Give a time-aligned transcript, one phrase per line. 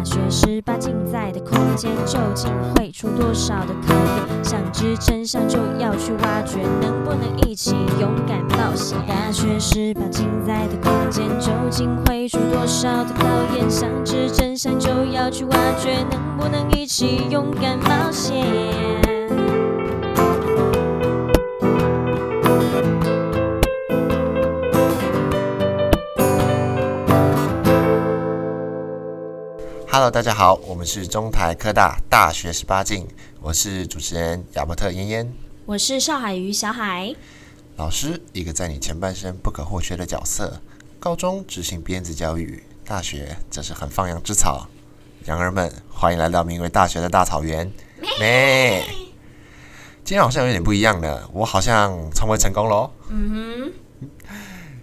[0.00, 4.42] 大学十八禁在的空间究竟会出多少的考验？
[4.42, 8.96] 想知真相就要去挖掘，能不能一起勇敢冒险？
[9.06, 13.70] 大学十八禁在的空间究竟会出多少的考验？
[13.70, 18.42] 想知真相就要去挖掘，能不能一起勇敢冒险
[30.00, 33.06] ？Hello，大家好，我们是中台科大大学十八镜，
[33.42, 35.30] 我是主持人亚伯特嫣嫣，
[35.66, 37.14] 我是邵海瑜小海。
[37.76, 40.58] 老师，一个在你前半生不可或缺的角色。
[40.98, 44.66] 高中执行鞭子教育，大学则是很放羊之草。
[45.26, 47.70] 羊儿们，欢迎来到名为大学的大草原。
[48.18, 48.82] 咩？
[50.02, 52.90] 今天好像有点不一样呢，我好像从未成功喽。
[53.10, 53.30] 嗯
[54.00, 54.08] 哼。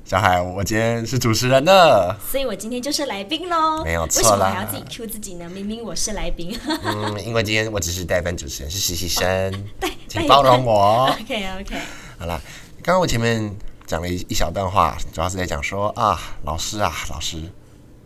[0.08, 3.84] 小海，我今天是主持人呢，所以我今天就是来宾喽。
[3.84, 4.30] 没有错啦。
[4.30, 5.50] 为什么还要自己 Q 自己呢？
[5.50, 6.58] 明明我是来宾。
[6.66, 11.14] 嗯，因为今天我只是代班主持人，是实习生，对，请包容我。
[11.20, 11.76] OK OK。
[12.18, 12.40] 好啦，
[12.82, 13.54] 刚刚我前面
[13.86, 17.42] 讲了一一小段话，主要是在讲说啊，老师啊，老师，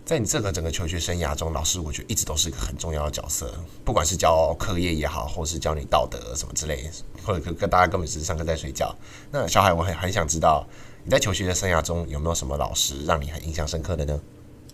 [0.04, 3.54] 在你这个整个求学生涯中，老师我觉得一直都是一个很重要的角色，
[3.86, 6.90] 不管是教课业也好，或是教你道德什么之类的，
[7.24, 8.94] 或者跟跟大家根本只是上课在睡觉。
[9.32, 10.66] 那小海，我很很想知道。
[11.04, 14.22] 你在求学的生涯中有没有什么老师让你很印象深刻的呢？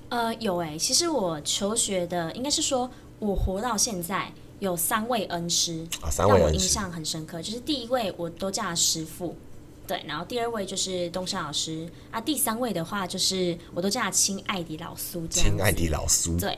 [0.10, 0.78] 呃，有诶。
[0.78, 7.42] 其实我求学的应该是说，我活到现在有三位恩师，啊，三位恩师让我印象很深刻。
[7.42, 9.38] 就是第一位我都叫他师父，
[9.88, 16.38] 对，然后第二位就是东山老师啊，第三位的话就是我都叫他亲爱的老苏，亲爱的老苏。
[16.38, 16.58] 对，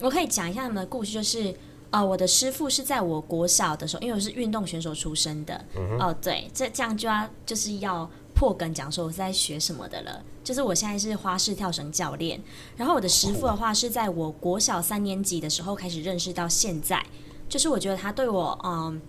[0.00, 1.54] 我可以讲一下他们的故事，就是
[1.90, 8.10] 呃，我的师傅是在我国小的时候，因为我是运动选手出身的，哦、嗯呃，对，这这样就要就是要。
[8.36, 12.42] 破梗讲说我是在学什么的了，就是我现在是花式跳绳教练，
[12.76, 17.00] 然后我的师傅的话是在我国小三年级的时候开始认识到现在，
[17.48, 19.00] 就是我觉得他对我嗯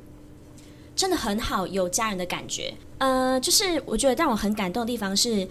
[0.95, 5.47] 真的很好，有家人的感觉，呃，就是我觉得让我很感动的地方是，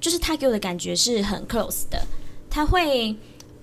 [0.00, 2.02] 就是他给我的感觉是很 close 的，
[2.48, 3.14] 他会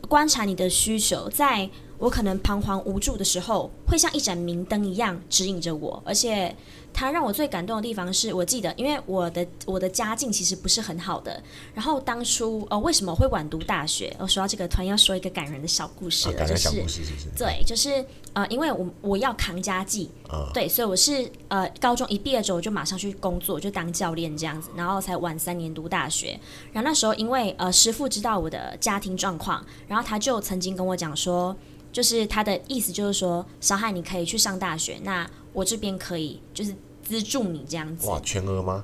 [0.07, 6.55] 观察你的需求，在我可能彷徨无助的时候，会像一盏明灯一样指引着我，而且。
[6.93, 11.39] 他让我最感动的地方是，我记得，因为我的我的家境其实不是很好的。
[11.75, 14.11] 然后当初呃，为什么会晚读大学？
[14.17, 16.69] 我说到这个，突然要说一个感人的小故事了，就是
[17.37, 18.03] 对，就是
[18.33, 26.39] 呃，因为我我要扛家计，哦，对，所以我是呃，高中一毕业之后就马上去工作，就当教练这样子，然后才晚三年读大学。
[26.73, 31.55] 然后那时候因为呃，师傅知道我的家庭状况，然后他就曾经跟我讲说，
[31.97, 36.75] 就是他的意思就是说，小海你可以去上大学，那我这边可以就是。
[37.07, 38.83] 资助你这样子哇，全额吗？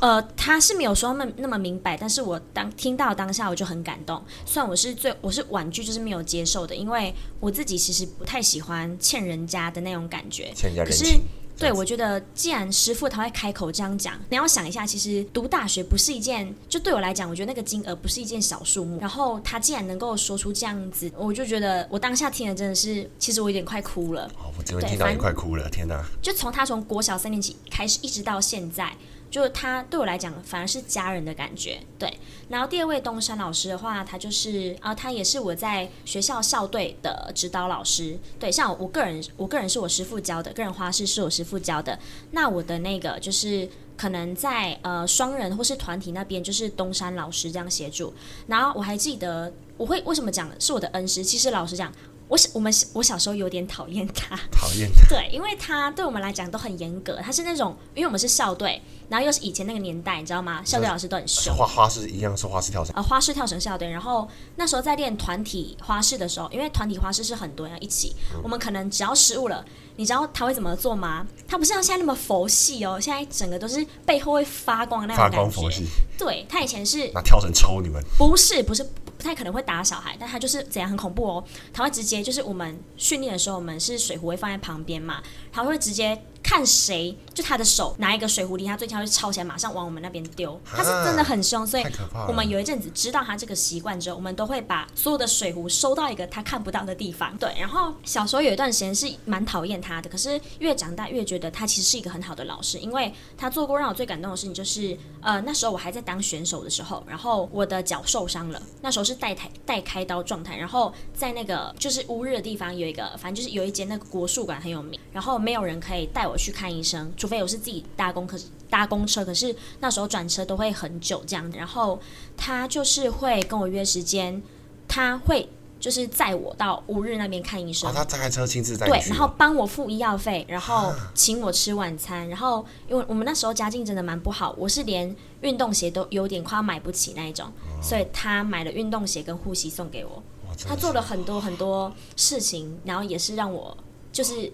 [0.00, 4.24] 呃，他是没有说那么那么明白，但是我当听到当下我就很感动。
[4.46, 10.50] 虽然我是最我是婉拒，就是没有接受的，因为我自己其实不太喜欢欠人家的那种感觉。
[10.54, 11.06] 欠人家人情。
[11.06, 11.20] 可是
[11.58, 19.00] 对，我觉得既然师傅他会开口这样讲，你要想一下，其实读大学不是一件，就对我来讲，我觉得那个金额不是一件小数目。
[19.00, 24.30] 然后他既然能够说出这样子，我就觉得我当下听了真的是，其实我有点快哭了。
[24.38, 26.04] 哦，我这边听到也快哭了，天哪！
[26.22, 28.92] 就从他从国小三年级开始，一直到现在。
[29.30, 32.18] 就是他对我来讲，反而是家人的感觉，对。
[32.48, 38.50] 然后第二位东山老师的话，他就是啊，他也是我在学校校队的指导老师，对。
[38.50, 41.98] 像我，我个人，我个人是我师父教的，个人花式是我师父教的。
[42.30, 48.14] 那我的那个就是可能在呃双人或是团体那边，就是东山老师这样协助。
[48.46, 51.22] 然后我还记得，我会为什么讲是我的恩师？
[51.22, 51.92] 其实老实讲。
[52.28, 60.62] 我小我们我小时候有点讨厌他， 讨厌他， 对，因为他对我们来讲都很严格，他是那种，因为我们是校队，然后又是以前那个年代，你知道吗？
[60.64, 61.54] 校队老师都很凶。
[61.56, 69.64] 花花式一样是花式跳绳，呃，花式跳绳校队，然后那时候在练团体花式的时候，因为团体花式是很多人一起，嗯、我们可能只要失误了，
[69.96, 71.26] 你知道他会怎么做吗？
[71.46, 75.36] 他不是像现在那么佛系哦，现在整个都是背后会发光那种感觉。
[75.38, 75.86] 发光佛系。
[76.18, 78.86] 对，他以前是拿跳绳抽你们，不是不是。
[79.18, 81.44] 不太可能会打小孩，但他就是怎样很恐怖哦。
[81.72, 85.22] 他会直接就是我们训练的时候，我们是水壶会放在旁边嘛，
[85.52, 86.18] 他会直接。
[86.48, 90.58] 看谁就他的手拿一个水壶离他最近，他就抄起来，马上往我们那边丢。
[90.64, 91.84] 他是真的很凶，所以
[92.26, 97.36] 我们有一阵子知道他这个习惯之后，我们都会把所有的水壶收到一个他看不到的地方。
[97.36, 118.38] 对，然后小时候有一段时间是蛮讨厌他的，可是越长大越觉得他其实是一个很好的老师，因为他做过让我最感动的事情，就是呃那时候我还在当选手的时候，然后我的脚受伤了，那时候是带台带开刀状态，然后在那个就是乌日的地方有一个，反正就是有一间那个国术馆很有名，然后没有人可以带我去看医生，除非我是自己搭公可
[118.70, 121.50] 搭公车，可是那时候转车都会很久这样。
[121.50, 122.00] 然后
[122.36, 124.40] 他就是会跟我约时间，
[124.86, 125.48] 他会
[125.80, 127.90] 就是载我到乌日那边看医生。
[127.90, 128.86] 哦，他开车亲自载。
[128.86, 140.22] 对，然后帮我付医药费，然后请我吃晚餐，啊、然后因为我们那时候家境真的蛮不好，我是连运动鞋都有点快要买不起那一种，哦、所以他买了运动鞋跟护膝送给我。
[140.66, 143.76] 他做了很多很多事情，然后也是让我
[144.10, 144.52] 就是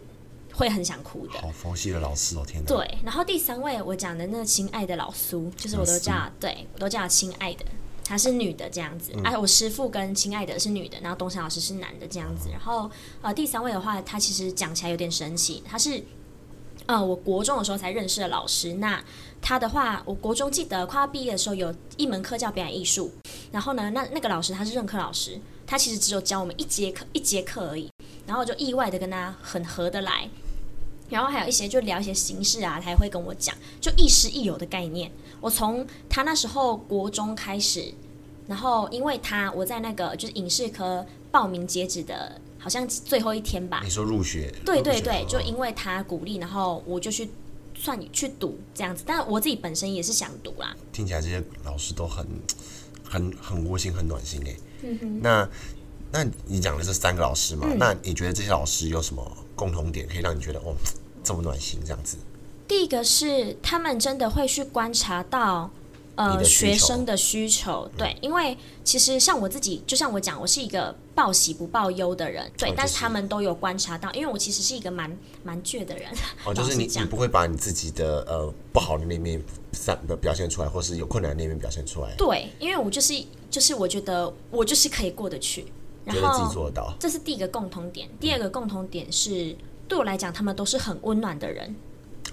[0.54, 1.38] 会很想哭的。
[1.40, 2.66] 好佛系的老师哦，天哪！
[2.66, 7.64] 对，然后第三位我讲的那个亲爱的老苏，就是我都叫对我都叫亲爱的。
[8.06, 12.90] 她是女的这样子，哎、嗯啊，我师父跟亲爱的是女的，然后东山老师是男的这样子，然后
[13.22, 16.04] 呃第三位的话，他其实讲起来有点神奇，他是
[16.84, 19.02] 呃我国中的时候才认识的老师，那
[19.40, 23.10] 他的话，我国中记得快要毕业的时候有一门课叫表演艺术，
[23.50, 27.90] 然后呢，那那个老师他是任课老师，他其实只有教我们一节课一节课而已，
[28.26, 30.28] 然后我就意外的跟他很合得来。
[31.14, 35.08] 然后还有一些就聊一些形式啊，他也会跟我讲，就亦师亦友的概念。
[35.40, 37.94] 我从他那时候国中开始，
[38.48, 43.80] 然后因为他我在那个就是影视科报名截止的，好像最后一天吧。
[43.84, 44.52] 你说入学？
[44.64, 47.30] 对对对，就因为他鼓励，然后我就去
[47.76, 49.04] 算去读这样子。
[49.06, 50.74] 但我自己本身也是想读啦。
[50.92, 52.26] 听起来这些老师都很
[53.08, 54.56] 很很窝心，很暖心哎。
[54.82, 55.20] 嗯哼。
[55.22, 55.48] 那
[56.10, 57.68] 那你讲的是三个老师嘛？
[57.70, 59.24] 嗯、那你觉得这些老师有什么？
[59.56, 60.74] 共同点可以让你觉得哦，
[61.24, 62.18] 这么暖心这样子。
[62.68, 65.70] 第一个是他们真的会去观察到
[66.14, 76.08] 呃学生的需求，对，嗯、因为其实像我自己，就像我讲，我是一个报喜不报忧的人，对，哦就是、但是他们都有观察到，因为我其实是一个蛮蛮倔的人。
[76.44, 79.42] 哦， 就是你你不会把你自己的呃不好的那面
[79.72, 82.14] 散的表现出来，或是有困难的那面表现出来。
[82.16, 83.12] 对，因为我就是
[83.50, 85.66] 就是我觉得我就是可以过得去。
[86.04, 88.06] 然后自己做得到，这是第一个共同点。
[88.20, 89.56] 第二个共同点是，
[89.88, 91.74] 对我来讲，他们都是很温暖的人，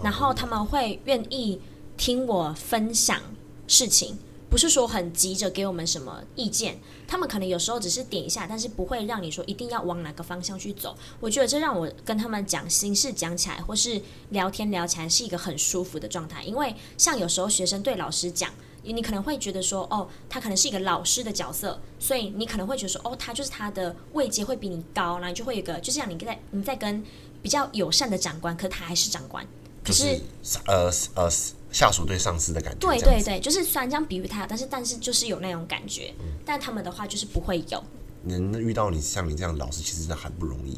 [0.04, 1.60] 然后他们会愿意
[1.98, 3.22] 听我分享
[3.68, 4.18] 事情，
[4.50, 6.80] 不是说很急着给我们什么意见。
[7.08, 10.96] 他们可能有时候只是点一下，但是不会让你说一定要往哪个方向去走。
[11.20, 16.42] 我觉得这让我跟他们讲心事讲起来，或是聊天聊起来是一个很舒服的状态。
[16.44, 18.50] 因为像有时候学生对老师讲。
[18.84, 27.04] 你可能会觉得说，哦，他可能是一个老师的角色，所以你可能会觉得说，哦，他就是他的位阶会比你高，然后你就会有一个，就像你在你在跟
[27.42, 29.46] 比较友善的长官，可是他还是长官，
[29.84, 30.10] 可是，就
[30.44, 31.30] 是呃呃
[31.72, 32.80] 下属对上司的感觉。
[32.80, 37.84] 对对对，就是虽然这样比喻他，但是但是就是有那种感觉，嗯、但他们的话就是不会有。
[38.24, 40.78] 能遇到你像你这样的老师，其实真的很不容易。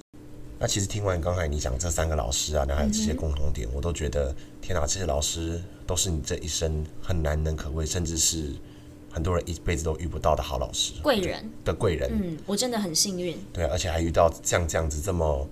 [0.59, 8.53] 那其实听完刚才你讲这三个老师啊，那还有这些共同点，嗯、我都觉得天哪，这些老师都是你这一生很难能可贵，甚至是
[9.11, 12.09] 很多人一辈子都遇不到的好老师，贵人的贵人。
[12.13, 13.37] 嗯，我真的很幸运。
[13.51, 15.45] 对，而且还遇到像这样子这么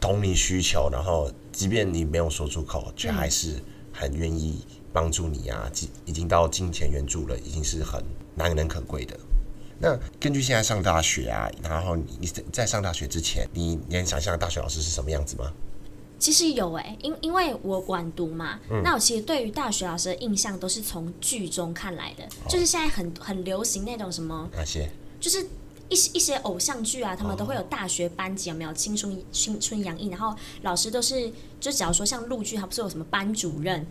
[0.00, 3.62] 懂你需求，然后即便你没有说出口，却还是
[3.92, 5.70] 很愿意帮助你啊，
[6.04, 8.02] 已经到金钱援助了，已经是很
[8.34, 9.18] 难能可贵的。
[9.80, 15.52] 那根据现在上大学啊，然后你你在上大学之前，你你能想象大学老师是什么样子吗？
[16.18, 24.90] 其实有哎、欸，因因为我晚读嘛，嗯、那我其实对于大学老师的印象都是从剧中看来的，哦、就是现在很很流行那种什么那些，
[25.20, 25.46] 就是
[25.88, 33.86] 一些一些偶像剧啊，他们都会有大学班级，有没有青春青春洋溢，然后老师都是就假如说像陆剧，他不是有什么班主任。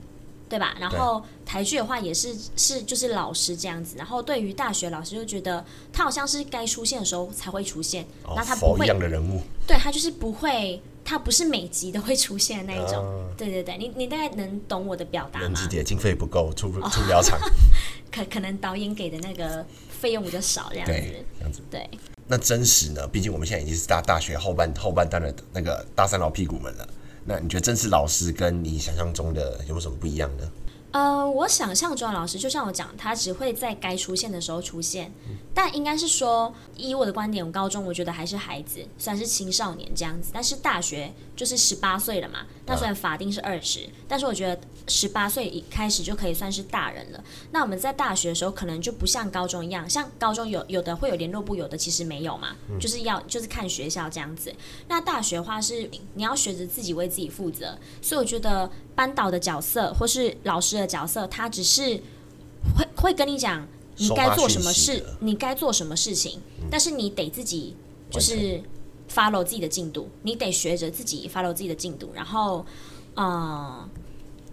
[0.49, 0.75] 对吧？
[0.79, 13.05] 然后台剧的话也是是就是老师这样子，然后对于大学老师就觉得他好像是该出现的时候才会出现，哦、那他不会一样的人物，对他就是不会，他不是每集都会出现的那一种。
[13.05, 15.47] 啊、对对对，你你大概能懂我的表达吗？
[15.47, 17.39] 能理解，经费不够，出出不了场，
[18.11, 21.89] 可可能导演给的那个费用比较少这样子，对这样子对。
[22.29, 23.07] 那真实呢？
[23.07, 26.87] 毕竟我们现在已经是大大学后半后半段的那个大三老屁股们了。
[27.29, 30.49] 那你觉得正式老师跟你想象中的有什么不一样呢？
[30.91, 35.11] 呃，我想象中的老师就像我讲，他只会在该出现的时候出现。
[35.53, 40.29] 但应该是说，以我的观点，我高中我觉得还是孩子，算是青少年这样子。
[40.31, 47.23] 但是大学就是十八岁了嘛，那虽然法定是二十，啊，但是我觉得十八岁一开始就可以算是大人了。
[47.51, 54.53] 那我们在大学的时候，可能就不像高中一样，像高中有有的会有联络部，有的其实没有嘛，嗯，就是要就是看学校这样子。
[54.87, 62.01] 那大学的话是你要学着自己为自己负责，所以我觉得班导的角色或是老师的角色，他只是
[62.75, 63.67] 会会跟你讲。
[63.99, 65.03] 你该做什么事？
[65.21, 66.39] 你该做什么事情？
[66.59, 67.75] 嗯、但是你得自己
[68.11, 68.61] 就是
[69.11, 72.11] follow 自己的进度，你得学着自己 follow 自己的进度。
[72.13, 72.63] 然后，
[73.15, 73.89] 呃，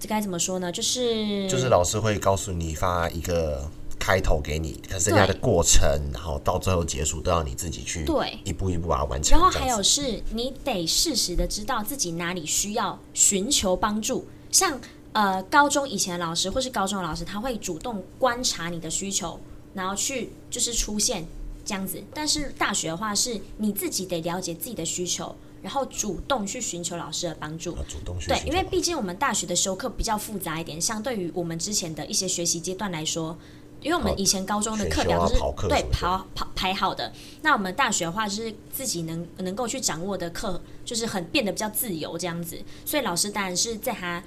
[0.00, 0.72] 这该怎么说呢？
[0.72, 9.38] 就是就是老师会告诉你发一个开头给你，可是人家的过程，然后到最后结束都要你自己去对一步一步把它完成。
[9.38, 14.80] 然后还有是你得适时的知道自己哪里需要寻求帮助，像。
[15.14, 19.38] 呃，高中以前的老师或是高中的老师，他会主动观察你的需求，
[19.72, 21.24] 然后去就是出现
[21.64, 22.02] 这样子。
[22.12, 27.70] 但是大学的话，是你自己得了解自己的需求，然后主动去寻求老师的帮助。
[27.88, 33.38] 主动去对，因为毕竟我们大学的修课比较复杂一点，相对于我们之前的一些学习阶段来说，
[33.82, 42.58] 因为我们以前高中的课表都是对跑跑排好的，那我们大学的话就是自己能能够去掌握的课，就是很变得比较自由这样子。
[42.84, 44.22] 所以老师当然是在他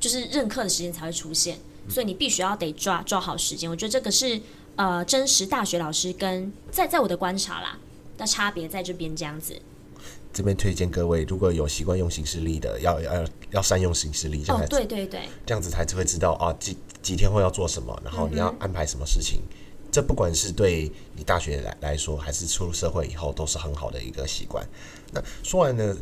[0.00, 3.70] 就是任课的时间才会出现，所以你必须要得抓抓好时间。
[3.70, 4.40] 我觉得这个是
[4.74, 7.78] 呃真实大学老师跟在在我的观察啦
[8.18, 9.60] 的差别在这边这样子。
[10.32, 19.40] 这边推荐各位，如果有习惯用行事历的，要要要善用行事历，这样子，哦，对对对，这样子才会知道啊几几天后要做什么，然后你要安排什么事情。
[19.40, 24.64] 嗯、这不管是对你大学来来说，还是出入社会以后，都是很好的一个习惯。
[25.12, 25.96] 那说完了，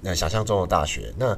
[0.00, 1.36] 那想象中的大学，那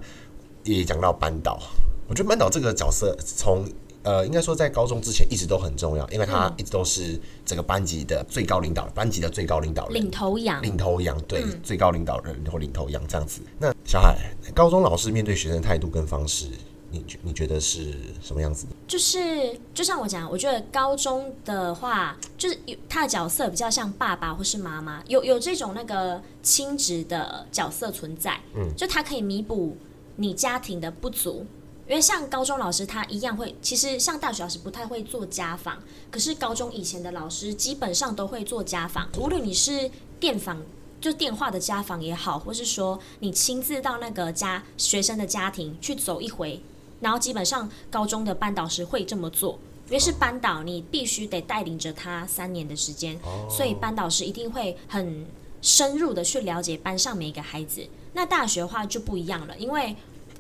[0.64, 1.58] 也讲到班导，
[2.08, 3.66] 我觉得班导这个角色从。
[4.04, 13.40] 呃，应该说在高中之前一直都很重要，因为他一直都是整个班级的最高领导，班级的最高领导人，领头羊，领头羊，对，嗯、最高领导人或领头羊这样子。
[13.58, 14.14] 那小海，
[14.54, 16.50] 高中老师面对学生的态度跟方式，
[16.90, 18.66] 你觉你觉得是什么样子？
[18.86, 29.78] 就是就像我讲，我觉得高中的话，就是有他的角色比较像爸爸或是妈妈，有有这种那个亲职的角色存在，嗯，就他可以弥补
[30.16, 31.46] 你家庭的不足。
[31.86, 39.06] 因为像高中老师，他一样会，其实像大学老师不太会做家访，可是高中以前的老师基本上都会做家访。
[39.18, 40.62] 无论你是电访，
[40.98, 46.62] 就电话的家访也好，或是说你亲自到那个家学生的家庭去走一回，
[47.00, 53.18] 然后基本上高中的班导师会这么做，因为是班导，你必须得带领着他三年的时间，
[53.50, 55.26] 所以班导师一定会很
[55.60, 57.86] 深入的去了解班上每一个孩子。
[58.14, 59.94] 那大学的话就不一样了，因为。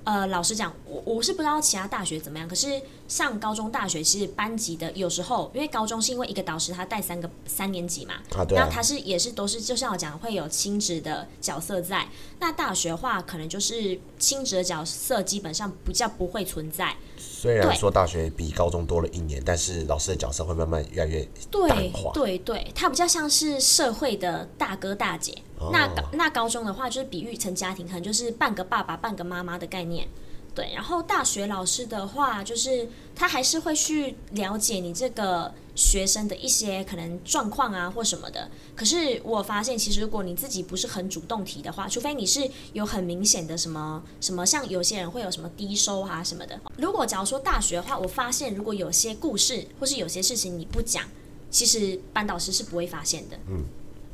[0.04, 2.46] 呃，老实讲，我我是不知道其他大学怎么样。
[2.46, 12.06] 可是上高中、大学，其实班级的有时候，因为高中是因为一个导师他带三个三年级嘛，啊对啊，然后他是也是都是，就像我讲，会有亲职的角色在。
[12.38, 16.94] 那大学的话，可能就是亲职的角色基本上比较不会存在。
[17.24, 22.12] 虽然说大学比高中多了一年，但是老师的角色会慢慢越来越淡化。
[22.12, 25.34] 对对对，他比较像是社会的大哥大姐。
[25.72, 30.06] 那那高中的话，就是比喻成家庭，可能就是半个爸爸、半个妈妈的概念。
[30.54, 38.48] 对，然后大学老师的话，就是他还是会去了解你这个学生的一些可能状况啊，或什么的。
[38.76, 46.60] 可是我发现，其实如果你自己不是很主动提的话，除非你是有很明显的什么什么，像有些人会有什么低收啊什么的。
[46.76, 51.04] 如果假如说大学的话，我发现如果有些故事或是有些事情你不讲，
[51.50, 53.36] 其实班导师是不会发现的。
[53.48, 53.64] 嗯。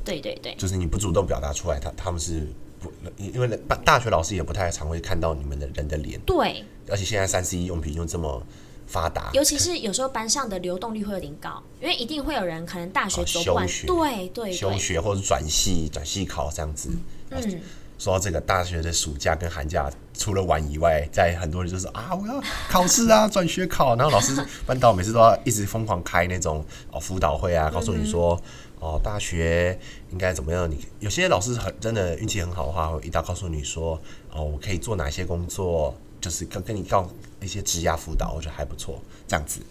[0.03, 2.47] 对对对，就是你不主动表达出来，他他们是
[2.81, 6.19] 不，因为大大学老师也不太常会看到你们的人的脸。
[6.21, 8.41] 对，而且现在三 C 用品又这么
[8.87, 16.89] 发达，尤其是有时候班上的流动率会有点高，因为一定会有人可能大学走不完，哦、休学对对，休学或者转系转系考这样子。
[17.29, 17.61] 嗯，
[18.01, 28.41] 说到这个大学的暑假跟寒假，除了玩以外，在很多人就是啊，我要考试啊，转学考，然后老师班导每次都要一直疯狂开那种哦辅导会啊，告诉你说。
[28.79, 29.79] 哦，大学
[30.09, 30.67] 应该怎么样？
[30.67, 37.07] 你有些老师很真的运气很好的话，会一道告诉你说，哦，我可以做哪些工作，就是跟跟你告
[37.39, 38.99] 一些职涯辅导，我觉得还不错。
[39.27, 39.61] 这样子，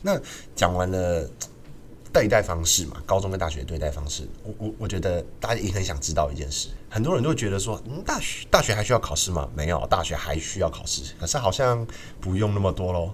[0.00, 0.18] 那
[0.56, 1.28] 讲完了
[2.10, 9.48] 对待方式嘛，高中跟大学对待方式，我我我觉得大家也很想知道一件事，很多人都会觉得说，嗯，大学大学还需要考试吗？
[9.52, 11.84] 没有，大学还需要考试，可是好像
[12.20, 13.10] 不用那么多喽。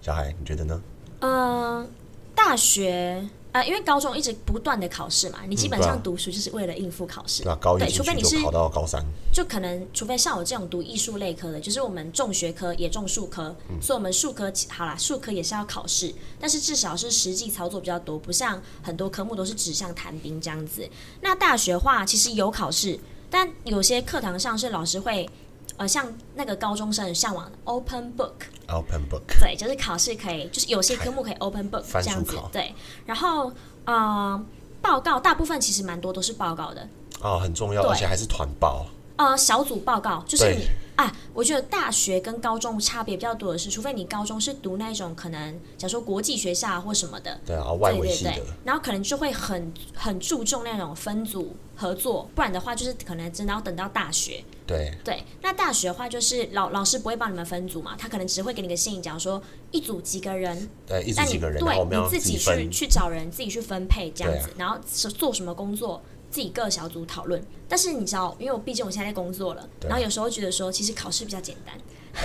[0.00, 0.80] 小孩，你觉得呢？
[1.18, 1.90] 嗯，
[2.32, 3.28] 大学。
[3.50, 7.44] 呃，因为高中一直不断的考试嘛，你基本上读书就是为了应付考试。
[7.44, 20.88] 对啊，高一除非你是考到高三，就可能除非像我这种读艺术类科的，就是我们重学科也重数科，嗯、所以我们数科好啦，数科也是要考试，但是至少是实际操作比较多，不像很多科目都是纸上谈兵这样子。
[21.20, 22.98] 那大学话其实有考试，
[23.34, 25.28] 但有些课堂上是老师会。
[25.76, 32.72] 呃，像那个高中生很向往的 open book，open book，对，就是考试可以，就是有些科目可以 open book 这样子，对。
[33.04, 33.50] 然后，
[33.84, 34.40] 呃，
[34.80, 36.88] 报告大部分其实蛮多都是报告的，
[37.22, 38.86] 哦，很重要，而且还是团报。
[39.16, 48.32] 呃，小组报告就是你啊，我觉得大学跟高中差别比较多的是，除非你高中是读那种可能，假如说国际学校或什么的，对啊，外围系的，
[48.64, 54.44] 然后可能就会很很注重那种分组合作，不然的话就是可能真的要等到大学。
[54.66, 54.92] 对。
[55.04, 66.00] 对，那大学的话就是老老师不会帮你们分组嘛，他可能只会给你个信，假如说一组几个人，对，一组几个人，对，你自己去去找人，自己去分配这样子，然后是做什么工作。
[66.34, 71.72] 自己各小组讨论，但是你知道，因为我毕竟我现在在工作了，然后有时候觉得说，其实考试比较简单，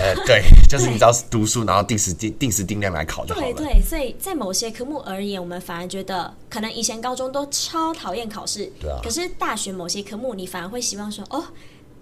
[0.00, 3.52] 呃， 对，就是你只要读书，然后定时定定时定量来考就好了。
[3.52, 8.98] 对对，所以在某些科目而言，我们反而觉得，可能以前高中都超讨厌考试，对啊。
[9.00, 11.44] 可是大学某些科目，你反而会希望说，哦，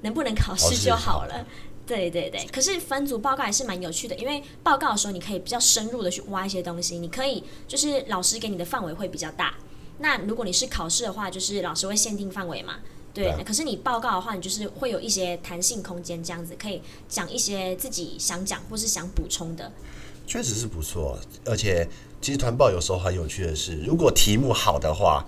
[0.00, 1.44] 能不能考试就好了。
[1.86, 2.42] 对对对。
[2.50, 9.52] 可是分组报告还是蛮有趣的，因为报告的时候，你可以比较深入的去挖一些东西，你可以就是老师给你的范围会比较大。
[9.98, 12.76] 那如果你是考试的话，就是老师会限定范围嘛。
[13.14, 19.72] 对，可是你报告的话，你就是会有一些弹性空间，这样子可以讲一些自己想讲或是想补充的。
[20.24, 21.88] 确实是不错，而且
[22.20, 25.24] 其实团报有时候很有趣的是，如果题目好的话，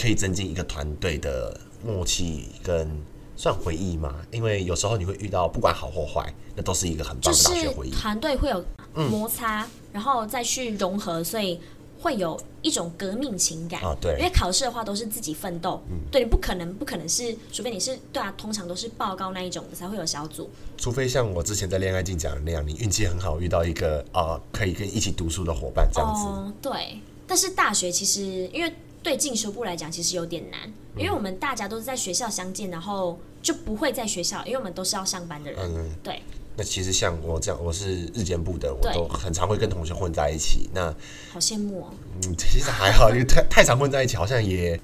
[0.00, 2.88] 可以增进一个团队的默契跟
[3.34, 4.14] 算回忆嘛。
[4.30, 7.90] 因为有时候你会遇到不管好或坏，那都是一个很棒的大学回忆。
[7.90, 8.64] 团队会有
[8.94, 11.58] 摩擦，嗯，然后再去融合，所以。
[12.00, 36.22] 会有一种革命情感，啊，对，因为考试的话都是自己奋斗，嗯，对，你不可能不可能是，除非你是对啊，通常都是报告那一种的才会有小组，除非像我之前在恋爱镜讲的那样，你运气很好遇到一个啊可以跟一起读书的伙伴这样子，哦，对，但是大学其实因为对进修部来讲其实有点难，因为我们大家都是在学校相见，然后就不会在学校，因为我们都是要上班的人，嗯，对。
[36.58, 40.68] 那其实像我这样，我是日间部的，我都很常会跟同学混在一起。
[40.74, 40.92] 那
[41.32, 41.86] 好羡慕哦。
[42.24, 44.78] 嗯，其实还好，因为太太常混在一起，好像也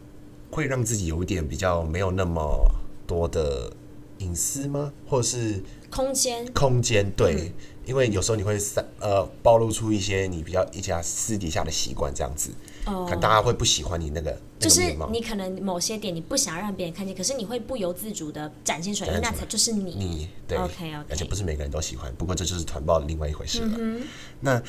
[0.53, 2.65] 会让自己有一点比较没有那么
[3.09, 3.73] 多的
[4.19, 4.93] 隐私吗？
[5.09, 6.47] 或者是空间？
[6.53, 7.35] 空间对。
[7.35, 7.53] 嗯
[7.85, 12.55] 因为有时候你会散呃暴露出一些你比较一家私底下的习惯这样子，哦，
[12.85, 19.95] 可能大家会不喜欢你那个，就是你可能某些点你不想让别人看见，可是你会不由自主的展现出来，那才就是你。
[19.95, 23.61] 你对，OK OK，而且不是每个人都喜欢，不过这就是团报的另外一回事。
[23.61, 23.71] 了。
[23.79, 24.03] 嗯、
[24.41, 24.63] 那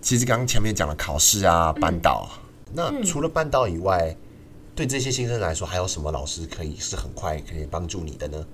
[0.00, 2.28] 其实刚刚前面讲了考试啊、班导、
[2.68, 4.16] 嗯，那除了班导以外、嗯，
[4.74, 8.46] 对这些新生来说，还有什么老师可以是很快可以帮助你的呢？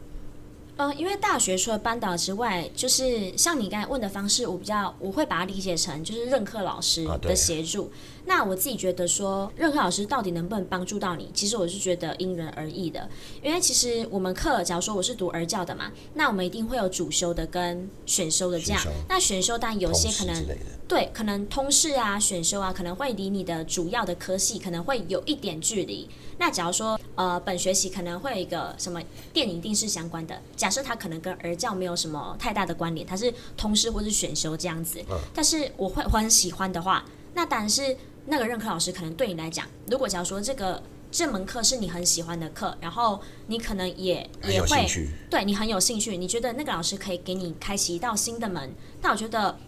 [0.75, 7.93] 呃，因为大学除了班导之外，就是像你刚才问的方式，我比较我会把它理解成就是任课老师的协助。
[8.22, 11.29] 啊、那我自己觉得说，任课老师到底能不能帮助到你？
[11.35, 13.09] 其实我是觉得因人而异的。
[13.43, 18.81] 因为其实我们课，假如说我是读儿教的嘛，那我们一定会有主修的跟选修的这样。
[19.09, 20.45] 那选修当然有些可能
[20.87, 26.09] 对，可能通识啊、选修啊，可能会离你的主要的科系可能会有一点距离。
[26.39, 30.41] 那假如说呃，本学期可能会有一个什么电影电视相关的。
[30.57, 35.03] 假设它可能跟儿教没有什么太大的关联，它是通识或是选修这样子。
[35.11, 35.19] 嗯。
[35.35, 44.87] 但是我会我很喜欢的话，那当然是那个任课老师可能对你来讲，如果假如说这个这门课是你很喜欢的课，然后你可能也也会
[45.31, 49.59] 对你很有兴趣，你觉得那个老师可以给你开启一道新的门，那我觉得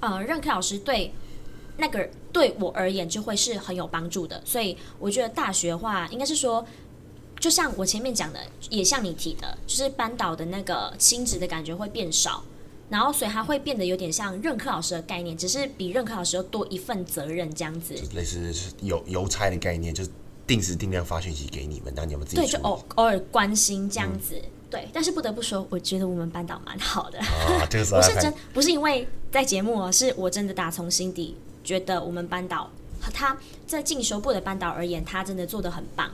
[0.00, 1.12] 呃任课老师对
[1.76, 4.42] 那个对我而言就会是很有帮助的。
[4.44, 6.66] 所以我觉得大学的话，应该是说。
[7.40, 8.38] 就像我前面讲的，
[8.70, 12.44] 也像你提的，就是班导的那个亲职的感觉会变少，
[12.92, 17.94] 然后所以它会变得有点像任课老师的概念，只是比任课老师又多一份责任这样子。
[17.94, 18.52] 就类似
[18.82, 20.10] 邮邮差的概念，就是
[20.46, 24.50] 定时定量发讯息给你们，那你们自己对就偶偶尔关心这样子、嗯。
[24.68, 27.18] 对，但是不得不说，我觉得我们班导蛮好的。
[27.18, 33.34] 啊，这个时候 不是真不是因为在节目哦，是我真的打从心底觉得我们班导和他
[33.66, 36.10] 在进修部的班导而言，他真的做得很棒。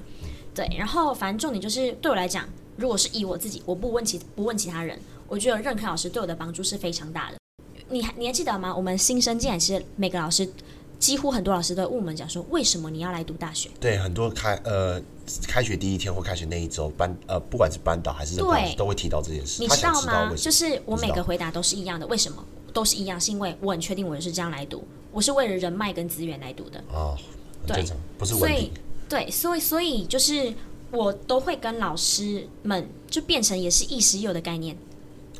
[0.55, 7.37] 对，然后反正重点就是对我来讲，如果是以我自己，我不问其不问其他人，我觉得任课老师对我的帮助是非常大的。
[7.91, 8.75] 你还你还记得吗？
[8.75, 10.49] 我们新生进来，其实每个老师，
[10.99, 13.69] 几乎很多老师都会问我们讲说，为什么你要来读大学？
[13.79, 15.01] 对，很多开呃
[15.47, 19.63] 开学第一天或开学那一周班呃，不管是班导还是任课老师都会提到这件事。
[19.63, 20.35] 你知道吗？
[20.35, 23.21] 就是我每个回答都是一样的，为什么都是一样？
[23.21, 26.83] 是因为我很确定我是这样来读，我是为了人脉跟资源来读的。
[26.91, 27.17] 哦，
[27.67, 28.73] 很正常，不是问题。
[29.09, 30.53] 对，所以所以就是
[30.91, 34.77] 我都会跟老师们就变成也是亦师亦友的概念。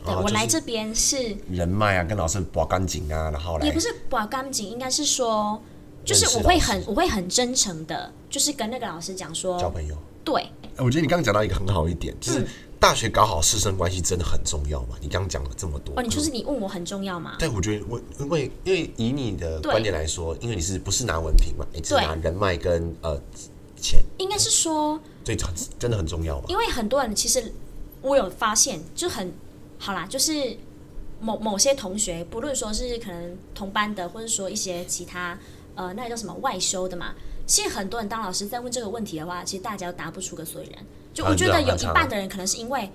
[0.09, 5.61] 对、哦、我来这边是人脉啊，跟老师把干净啊，然后来也不是把干净，应该是说
[6.05, 9.97] 就是我会很我会很真诚的，就是跟那个老师讲说交朋友。
[10.25, 12.47] 对，我觉得你刚刚讲到一个很好一点，就是
[12.79, 14.97] 大学搞好师生关系真的很重要嘛。
[15.01, 17.37] 你刚刚讲了这么多，哦，你就是你问我很重要吗？
[17.39, 23.21] 对，我觉得我因为因为以你的观点来说，因为你是不是拿文凭嘛，你是拿人脉跟呃。
[23.81, 25.37] 钱应该是说，对，
[25.79, 26.47] 真的很重要嘛。
[26.49, 27.53] 因为很多人其实
[28.03, 29.33] 我有发现，就很
[29.79, 30.57] 好啦，就是
[31.21, 35.39] 某某些同学，不论说是可能同班的，或者说一些其他
[35.75, 37.15] 呃，那叫什么外修的嘛。
[37.47, 40.85] 其实很多人当老师在问这个问题的话，其实大家都答不出个所以然。
[41.15, 42.91] 就我觉得有一半的人可能是因为。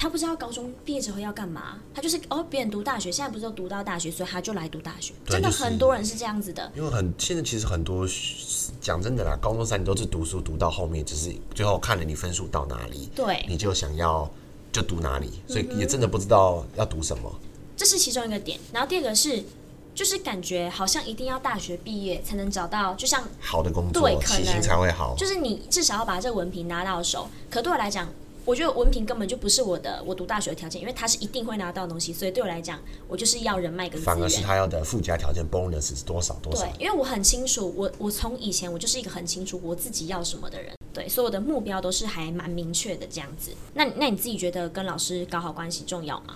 [0.00, 5.12] 他不知道高中毕业之后要干嘛，他就是哦，别人读大学，现在不是都读到大学，所以他就来读大学。
[5.26, 6.68] 真的很多人是这样子的。
[6.68, 8.06] 就是、因为很现在其实很多
[8.80, 14.30] 讲真的啦，高中三年都是读书读到后面，只是最后看了你分数到哪里，对，你就想要
[14.72, 17.30] 就读哪里，所以也真的不知道要读什么。
[17.32, 18.58] 嗯、这是其中一个点。
[18.72, 19.42] 然后第二个是，
[19.94, 25.14] 就是感觉好像一定要大学毕业才能找到，就像好的工作，对，可能才会好。
[25.16, 27.28] 就是你至少要把这个文凭拿到手。
[27.50, 28.08] 可对我来讲，
[28.44, 32.12] 我觉得文凭根本就不是我的，我读大学的条件，因为它是一定会拿到的东西。
[32.12, 32.78] 所以对我来讲，
[33.08, 34.00] 我就是要人脉跟。
[34.00, 36.62] 反而是他要的附加条件，bonus 是多少多少。
[36.62, 40.72] 对，因为我很清楚，我我从以前我就是一个很清楚我自己要什么的人。
[40.92, 43.52] 对，所有的目标都是还蛮明确的这样子。
[43.74, 46.34] 那那你自己觉得跟老师搞好关系重要吗？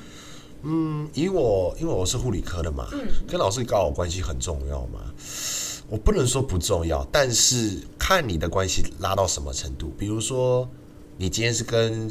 [0.62, 5.00] 嗯，以我因为我是护理科的嘛，嗯，跟老师搞好关系很重要嘛？
[5.88, 9.92] 我不能说不重要，但是看你的关系拉到什么程度。
[9.98, 10.68] 比如说，
[11.16, 12.08] 你今天是跟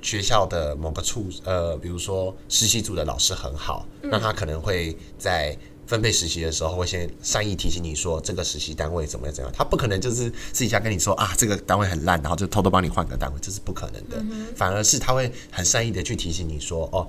[0.00, 5.56] 学校的某个处，呃，比如说实习组的老师很好，嗯，那他可能会在。
[5.92, 14.16] 分配实习的时候，会先善意提醒你说这个实习单位怎么样怎么样，他不可能就是私底下跟你说啊，这个单位很烂，然后就偷偷帮你换个单位，这是不可能的。
[14.20, 17.06] 嗯、反而是他会很善意的去提醒你说，哦，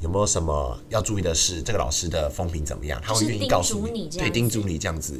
[0.00, 1.62] 有没有什么要注意的事？
[1.62, 3.00] 这个老师的风评怎么样？
[3.02, 5.18] 他会愿意告诉你，对，叮嘱你这样子。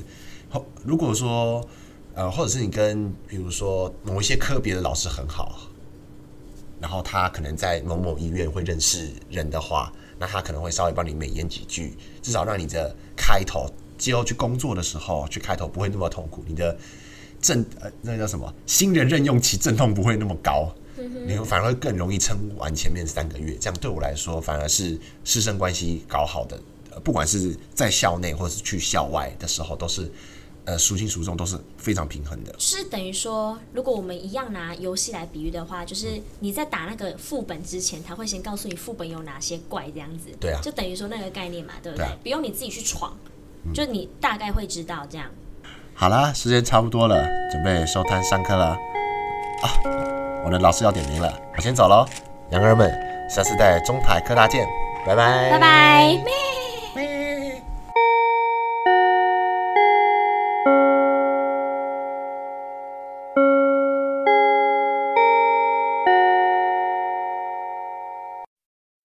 [0.84, 1.66] 如果说
[2.12, 5.58] 呃，或者是你跟比如说某一些科别的老师很好，
[6.82, 9.90] 然后他可能在某某医院会认识人的话。
[10.18, 16.44] 那他可能会稍微帮你美言几句，至少让你的开头，之后去工作的时候，去开头不会那么痛苦。
[16.46, 16.76] 你的
[17.40, 18.52] 阵呃，那叫什么？
[18.66, 20.74] 新人任用期阵痛不会那么高，
[21.26, 23.56] 你反而会更容易撑完前面三个月。
[23.60, 26.60] 这样对我来说，反而是师生关系搞好的，
[27.04, 30.10] 不管是在校内或是去校外的时候，都是。
[30.66, 32.54] 呃，孰轻孰重都是非常平衡的。
[32.58, 40.28] 是等于说，如果我们一样拿游戏来比喻的话，就是你在打那个副本之前，他会先告诉你副本有哪些怪，这样子。
[40.40, 40.60] 对啊。
[40.60, 42.04] 就等于说那个概念嘛，对不对？
[42.04, 43.16] 对啊、不用你自己去闯，
[43.72, 45.28] 就你大概会知道这样。
[45.94, 48.76] 好啦，时间差不多了，准备收摊上课了。
[49.62, 49.70] 啊，
[50.44, 52.04] 我的老师要点名了，我先走喽。
[52.50, 52.90] 羊儿们，
[53.30, 54.66] 下次在中台科大见，
[55.06, 55.50] 拜拜。
[55.50, 56.45] 拜拜。